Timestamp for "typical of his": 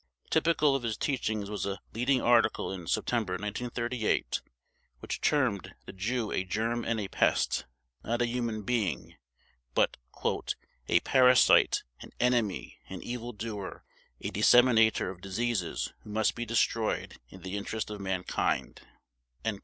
0.31-0.97